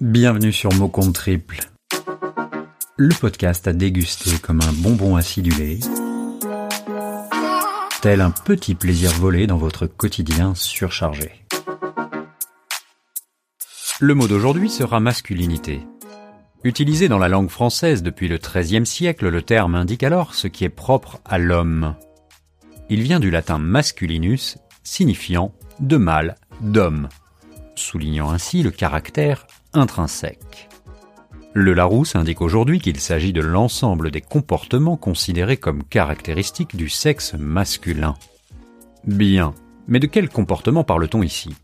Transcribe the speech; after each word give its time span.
Bienvenue 0.00 0.52
sur 0.52 0.72
Mot 0.74 0.92
Triple, 1.12 1.58
le 2.96 3.12
podcast 3.18 3.66
à 3.66 3.72
déguster 3.72 4.38
comme 4.38 4.60
un 4.60 4.72
bonbon 4.72 5.16
acidulé, 5.16 5.80
tel 8.00 8.20
un 8.20 8.30
petit 8.30 8.76
plaisir 8.76 9.10
volé 9.10 9.48
dans 9.48 9.56
votre 9.56 9.86
quotidien 9.88 10.54
surchargé. 10.54 11.32
Le 13.98 14.14
mot 14.14 14.28
d'aujourd'hui 14.28 14.70
sera 14.70 15.00
masculinité. 15.00 15.80
Utilisé 16.62 17.08
dans 17.08 17.18
la 17.18 17.28
langue 17.28 17.50
française 17.50 18.04
depuis 18.04 18.28
le 18.28 18.38
XIIIe 18.38 18.86
siècle, 18.86 19.28
le 19.28 19.42
terme 19.42 19.74
indique 19.74 20.04
alors 20.04 20.32
ce 20.36 20.46
qui 20.46 20.64
est 20.64 20.68
propre 20.68 21.18
à 21.24 21.38
l'homme. 21.38 21.96
Il 22.88 23.02
vient 23.02 23.18
du 23.18 23.32
latin 23.32 23.58
masculinus, 23.58 24.58
signifiant 24.84 25.52
de 25.80 25.96
mâle, 25.96 26.36
d'homme, 26.60 27.08
soulignant 27.74 28.30
ainsi 28.30 28.62
le 28.62 28.70
caractère 28.70 29.48
intrinsèque. 29.72 30.68
Le 31.54 31.72
Larousse 31.72 32.14
indique 32.14 32.40
aujourd'hui 32.40 32.78
qu'il 32.78 33.00
s'agit 33.00 33.32
de 33.32 33.40
l'ensemble 33.40 34.10
des 34.10 34.20
comportements 34.20 34.96
considérés 34.96 35.56
comme 35.56 35.82
caractéristiques 35.82 36.76
du 36.76 36.88
sexe 36.88 37.34
masculin. 37.34 38.14
Bien, 39.04 39.54
mais 39.86 40.00
de 40.00 40.06
quel 40.06 40.28
comportement 40.28 40.84
parle-t-on 40.84 41.22
ici? 41.22 41.54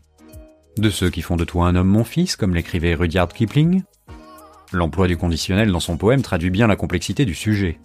De 0.77 0.89
ceux 0.89 1.09
qui 1.09 1.21
font 1.21 1.37
de 1.37 1.45
toi 1.45 1.67
un 1.67 1.75
homme 1.75 1.87
mon 1.87 2.03
fils, 2.03 2.35
comme 2.35 2.55
l'écrivait 2.55 2.95
Rudyard 2.95 3.29
Kipling? 3.29 3.83
L'emploi 4.73 5.07
du 5.07 5.15
conditionnel 5.15 5.71
dans 5.71 5.79
son 5.79 5.95
poème 5.95 6.21
traduit 6.21 6.49
bien 6.49 6.67
la 6.67 6.75
complexité 6.75 7.23
du 7.23 7.35
sujet. 7.35 7.79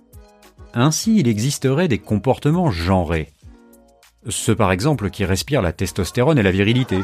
Ainsi, 0.75 1.19
il 1.19 1.29
existerait 1.29 1.89
des 1.89 1.99
comportements 1.99 2.71
genrés. 2.71 3.29
Ceux 4.29 4.55
par 4.55 4.73
exemple 4.73 5.11
qui 5.11 5.25
respirent 5.25 5.63
la 5.63 5.73
testostérone 5.73 6.39
et 6.39 6.43
la 6.43 6.51
virilité. 6.51 6.99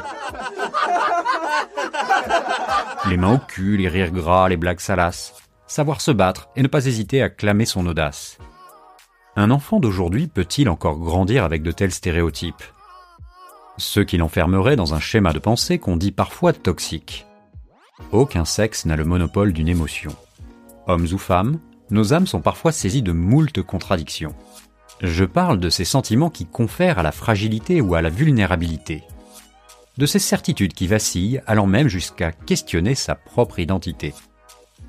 Les 3.09 3.16
mains 3.16 3.34
au 3.34 3.38
cul, 3.38 3.77
les 3.77 3.88
rires 3.88 4.10
gras, 4.10 4.48
les 4.48 4.56
blagues 4.56 4.81
salaces. 4.81 5.34
Savoir 5.69 6.00
se 6.00 6.11
battre 6.11 6.48
et 6.56 6.62
ne 6.62 6.67
pas 6.67 6.86
hésiter 6.86 7.22
à 7.22 7.28
clamer 7.28 7.64
son 7.64 7.86
audace. 7.86 8.39
Un 9.36 9.53
enfant 9.53 9.78
d'aujourd'hui 9.78 10.27
peut-il 10.27 10.69
encore 10.69 10.98
grandir 10.98 11.44
avec 11.44 11.62
de 11.62 11.70
tels 11.70 11.92
stéréotypes? 11.92 12.64
Ceux 13.77 14.03
qui 14.03 14.16
l'enfermeraient 14.16 14.75
dans 14.75 14.94
un 14.94 15.00
schéma 15.00 15.33
de 15.33 15.39
pensée 15.39 15.78
qu'on 15.78 15.97
dit 15.97 16.11
parfois 16.11 16.53
toxique. 16.53 17.27
Aucun 18.11 18.44
sexe 18.44 18.86
n'a 18.86 18.97
le 18.97 19.05
monopole 19.05 19.53
d'une 19.53 19.69
émotion. 19.69 20.14
Hommes 20.88 21.06
ou 21.12 21.19
femmes, 21.19 21.61
nos 21.91 22.12
âmes 22.12 22.27
sont 22.27 22.41
parfois 22.41 22.72
saisies 22.72 23.03
de 23.03 23.12
moultes 23.12 23.62
contradictions. 23.62 24.34
Je 25.00 25.25
parle 25.25 25.61
de 25.61 25.70
ces 25.70 25.84
sentiments 25.84 26.31
qui 26.31 26.47
confèrent 26.47 26.98
à 26.98 27.05
la 27.05 27.12
fragilité 27.12 27.81
ou 27.81 27.94
à 27.94 28.03
la 28.03 28.11
vulnérabilité 28.11 29.05
de 29.98 30.06
ces 30.06 30.19
certitudes 30.19 30.75
qui 30.75 30.86
vacillent, 30.86 31.41
allant 31.47 31.66
même 31.66 31.89
jusqu'à 31.89 32.33
questionner 32.33 32.94
sa 32.94 33.14
propre 33.14 33.58
identité. 33.58 34.14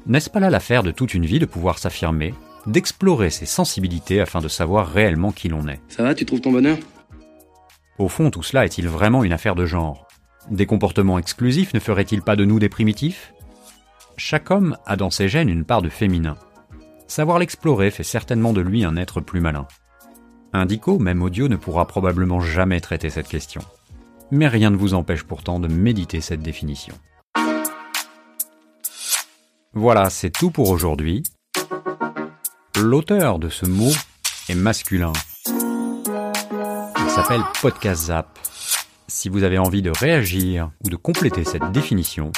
N'est-ce 0.06 0.30
pas 0.30 0.40
là 0.40 0.50
l'affaire 0.50 0.84
de 0.84 0.92
toute 0.92 1.14
une 1.14 1.26
vie 1.26 1.40
de 1.40 1.46
pouvoir 1.46 1.80
s'affirmer, 1.80 2.34
d'explorer 2.66 3.30
ses 3.30 3.46
sensibilités 3.46 4.20
afin 4.20 4.42
de 4.42 4.48
savoir 4.48 4.92
réellement 4.92 5.32
qui 5.32 5.50
l'on 5.50 5.68
est? 5.68 5.80
Ça 5.88 6.04
va, 6.04 6.14
tu 6.14 6.26
trouves 6.26 6.42
ton 6.42 6.52
bonheur? 6.52 6.78
Au 7.98 8.10
fond, 8.10 8.30
tout 8.30 8.44
cela 8.44 8.66
est-il 8.66 8.88
vraiment 8.88 9.24
une 9.24 9.34
affaire 9.34 9.56
de 9.56 9.66
genre? 9.66 10.08
Des 10.52 10.66
comportements 10.66 11.20
exclusifs 11.20 11.74
ne 11.74 11.80
feraient-ils 11.80 12.22
pas 12.22 12.36
de 12.36 12.46
nous 12.46 12.60
des 12.60 12.70
primitifs? 12.70 13.34
Chaque 14.18 14.52
homme 14.52 14.78
a 14.86 14.96
dans 14.96 15.10
ses 15.10 15.30
gènes 15.30 15.50
une 15.50 15.66
part 15.66 15.82
de 15.82 15.90
féminin. 15.90 16.38
Savoir 17.08 17.40
l'explorer 17.40 17.92
fait 17.92 18.04
certainement 18.04 18.54
de 18.54 18.62
lui 18.62 18.84
un 18.84 18.98
être 18.98 19.22
plus 19.22 19.40
malin. 19.40 19.68
Indico, 20.54 21.00
même 21.00 21.22
audio, 21.22 21.48
ne 21.48 21.56
pourra 21.56 21.88
probablement 21.88 22.40
jamais 22.40 22.82
traiter 22.82 23.10
cette 23.10 23.28
question 23.28 23.62
mais 24.32 24.48
rien 24.48 24.70
ne 24.70 24.76
vous 24.76 24.94
empêche 24.94 25.24
pourtant 25.24 25.60
de 25.60 25.68
méditer 25.68 26.22
cette 26.22 26.42
définition. 26.42 26.96
Voilà, 29.74 30.10
c'est 30.10 30.32
tout 30.32 30.52
pour 30.52 30.70
aujourd'hui. 30.70 31.24
L'auteur 32.80 33.40
de 33.40 33.50
ce 33.50 33.66
mot 33.66 33.92
est 34.50 34.56
masculin. 34.56 35.14
Il 35.48 37.10
s'appelle 37.10 37.42
Podcast 37.62 38.06
Zap. 38.06 38.40
Si 39.08 39.30
vous 39.30 39.44
avez 39.44 39.58
envie 39.58 39.82
de 39.82 39.92
réagir 39.92 40.72
ou 40.84 40.90
de 40.90 40.96
compléter 40.96 41.44
cette 41.44 41.72
définition, 41.72 42.32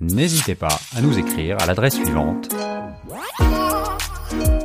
n'hésitez 0.00 0.54
pas 0.54 0.80
à 0.96 1.00
nous 1.00 1.18
écrire 1.18 1.58
à 1.60 1.66
l'adresse 1.66 1.94
suivante 1.94 2.48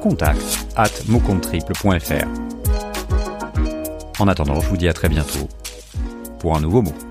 contact 0.08 0.68
at 0.76 0.90
En 4.20 4.28
attendant, 4.28 4.62
je 4.62 4.70
vous 4.70 4.78
dis 4.78 4.88
à 4.88 4.94
très 4.94 5.10
bientôt 5.10 5.50
pour 6.40 6.56
un 6.56 6.62
nouveau 6.62 6.82
mot. 6.82 7.07